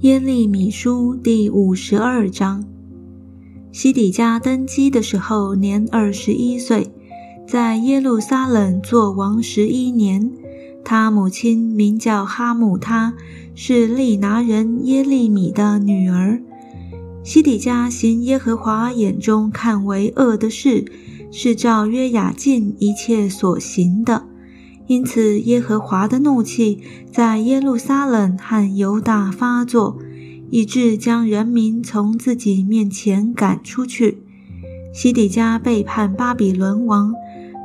[0.00, 2.64] 耶利米书第五十二章，
[3.70, 6.90] 西底家登基的时候年二十一岁，
[7.46, 10.32] 在耶路撒冷做王十一年。
[10.82, 13.12] 他母亲名叫哈姆，他
[13.54, 16.40] 是利拿人耶利米的女儿。
[17.22, 20.82] 西底家行耶和华眼中看为恶的事，
[21.30, 24.29] 是照约雅敬一切所行的。
[24.90, 26.80] 因此，耶和华的怒气
[27.12, 29.96] 在耶路撒冷和犹大发作，
[30.50, 34.18] 以致将人民从自己面前赶出去。
[34.92, 37.14] 西底家背叛巴比伦王，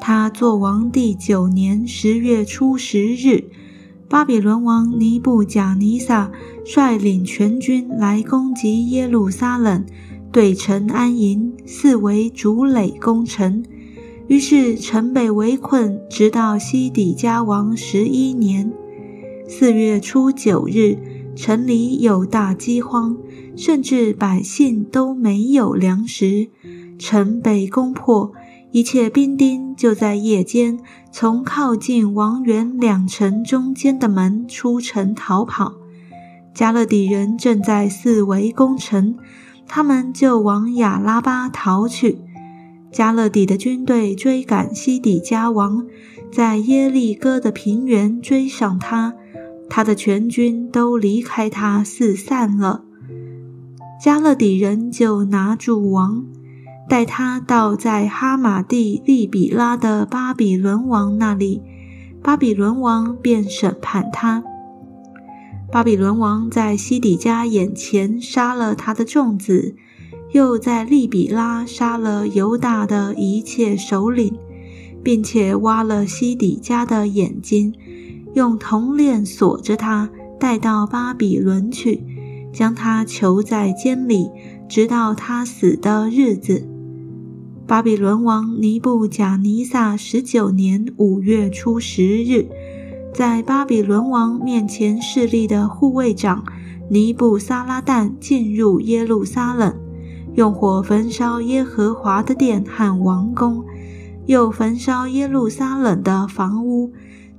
[0.00, 3.44] 他做王第九年十月初十日，
[4.08, 6.28] 巴比伦王尼布贾尼撒
[6.64, 9.84] 率领全军来攻击耶路撒冷，
[10.32, 13.62] 对城安营，四围筑垒攻城。
[14.32, 18.72] 于是城北围困，直到西底家王十一年
[19.46, 20.96] 四月初九日，
[21.36, 23.14] 城里有大饥荒，
[23.54, 26.48] 甚至百姓都没有粮食。
[26.98, 28.32] 城被攻破，
[28.70, 35.74] 一切兵丁就在夜间从靠近王园两城中间的门出城逃跑。
[36.54, 39.14] 加勒底人正在四围攻城，
[39.68, 42.16] 他们就往亚拉巴逃去。
[42.92, 45.86] 加勒底的军队追赶西底家王，
[46.30, 49.14] 在耶利哥的平原追上他，
[49.70, 52.84] 他的全军都离开他四散了。
[53.98, 56.26] 加勒底人就拿住王，
[56.86, 61.62] 带他到在哈马地利比拉的巴比伦王那里，
[62.22, 64.44] 巴比伦王便审判他。
[65.70, 69.76] 巴比伦王在西底家眼前杀了他的众子。
[70.32, 74.34] 又在利比拉杀了犹大的一切首领，
[75.02, 77.74] 并且挖了西底家的眼睛，
[78.34, 80.08] 用铜链锁着他，
[80.40, 82.02] 带到巴比伦去，
[82.50, 84.30] 将他囚在监里，
[84.66, 86.66] 直到他死的日子。
[87.66, 92.48] 巴比伦王尼布贾尼撒十九年五月初十日，
[93.12, 96.42] 在巴比伦王面前势力的护卫长
[96.88, 99.81] 尼布撒拉旦进入耶路撒冷。
[100.34, 103.64] 用火焚烧耶和华的殿和王宫，
[104.26, 106.92] 又焚烧耶路撒冷的房屋，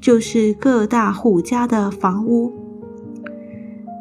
[0.00, 2.52] 就是各大户家的房屋。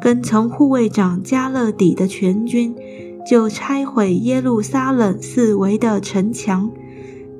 [0.01, 2.73] 跟从护卫长加勒底的全军，
[3.29, 6.71] 就拆毁耶路撒冷四围的城墙。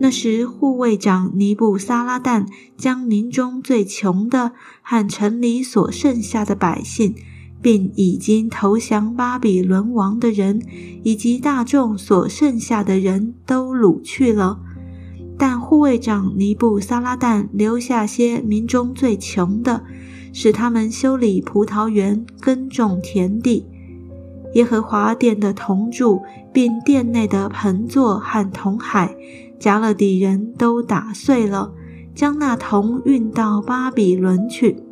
[0.02, 2.46] 那时，护卫长尼布撒拉旦
[2.78, 7.16] 将民中最穷的和城里所剩下的百姓。
[7.62, 10.62] 并已经投降巴比伦王的人，
[11.04, 14.60] 以及大众所剩下的人都掳去了。
[15.38, 19.84] 但护卫长尼布撒拉旦留下些民中最穷的，
[20.34, 23.66] 使他们修理葡萄园、耕种田地。
[24.56, 26.22] 耶和华殿的铜柱，
[26.52, 29.16] 并殿内的盆座和铜海，
[29.60, 31.72] 加勒底人都打碎了，
[32.16, 34.84] 将那铜运到巴比伦去。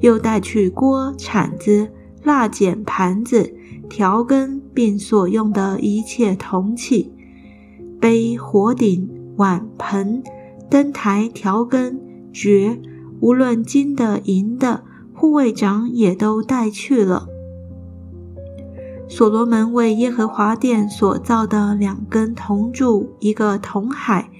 [0.00, 1.88] 又带去锅、铲子、
[2.22, 3.54] 蜡剪、盘子、
[3.88, 7.12] 调羹，并所用的一切铜器、
[8.00, 10.22] 杯、火鼎、碗盆、
[10.70, 12.00] 灯台、调羹、
[12.32, 12.80] 爵，
[13.20, 17.28] 无论金的、银的，护卫长也都带去了。
[19.06, 24.30] 所罗门为耶和华殿所造的两根铜柱，一个铜海，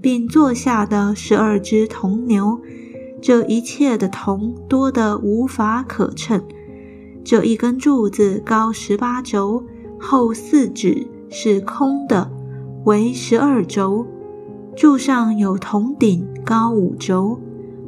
[0.00, 2.60] 并坐下的十二只铜牛。
[3.22, 6.42] 这一切的铜多得无法可称。
[7.24, 9.62] 这一根柱子高十八轴，
[10.00, 12.28] 厚四指，是空的，
[12.84, 14.04] 为十二轴。
[14.74, 17.38] 柱上有铜顶，高五轴。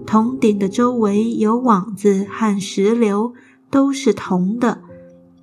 [0.07, 3.33] 铜顶的周围有网子和石榴，
[3.71, 4.83] 都是铜的。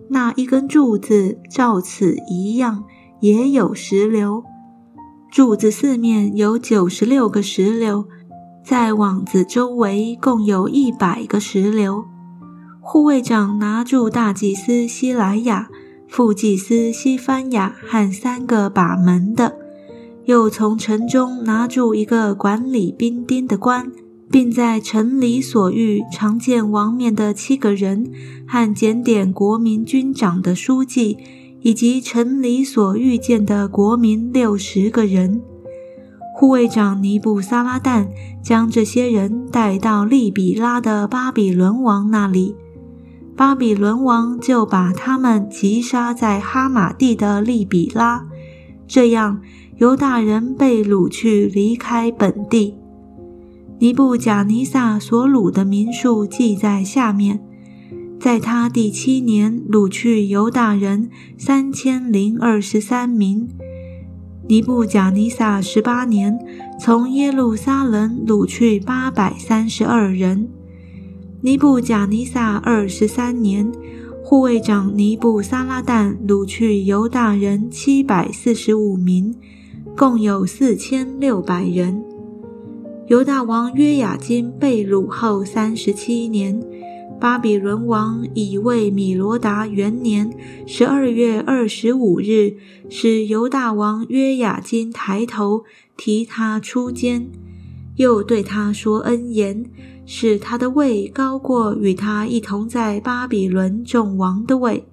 [0.07, 2.85] 那一根柱子照此一样，
[3.19, 4.45] 也有石榴。
[5.29, 8.05] 柱子四面有九十六个石榴。
[8.63, 12.05] 在网子周围共有一百个石榴。
[12.79, 15.69] 护卫长拿住大祭司希莱亚、
[16.07, 19.55] 副祭司西番雅和三个把门的，
[20.25, 23.91] 又从城中拿住一个管理兵丁的官，
[24.29, 28.11] 并在城里所遇常见王面的七个人，
[28.47, 31.17] 和检点国民军长的书记，
[31.61, 35.41] 以及城里所遇见的国民六十个人。
[36.41, 38.07] 护卫长尼布撒拉旦
[38.41, 42.55] 将这些人带到利比拉的巴比伦王那里，
[43.37, 48.25] 巴比伦王就把他们击杀在哈马地的利比拉。
[48.87, 49.39] 这样，
[49.77, 52.75] 犹大人被掳去，离开本地。
[53.77, 57.39] 尼布贾尼撒所掳的民数记在下面：
[58.19, 63.47] 在他第七年，掳去犹大人三千零二十三名。
[64.51, 66.37] 尼布贾尼撒十八年，
[66.77, 70.49] 从耶路撒冷掳去八百三十二人。
[71.39, 73.71] 尼布贾尼撒二十三年，
[74.21, 79.33] 护卫长尼布撒拉旦掳去犹大人七百四十五名，
[79.95, 82.03] 共有四千六百人。
[83.07, 86.61] 犹大王约雅金被掳后三十七年。
[87.21, 90.27] 巴比伦王以为米罗达元年
[90.65, 92.55] 十二月二十五日，
[92.89, 95.63] 使犹大王约雅金抬头
[95.95, 97.29] 提他出监，
[97.97, 99.63] 又对他说恩言，
[100.03, 104.83] 使他的位高过与他一同在巴比伦众王的位，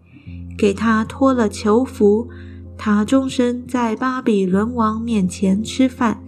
[0.59, 2.29] 给他脱了囚服，
[2.77, 6.23] 他终身在巴比伦王面前吃饭，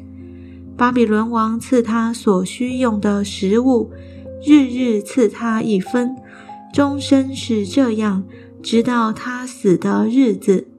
[0.78, 3.90] 巴比伦王赐他所需用的食物。
[4.42, 6.16] 日日赐他一分，
[6.72, 8.24] 终身是这样，
[8.62, 10.69] 直到他死的日子。